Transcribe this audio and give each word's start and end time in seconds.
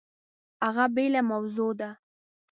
هغه 0.65 0.85
بېله 0.95 1.21
موضوع 1.31 1.71
ده! 1.79 1.89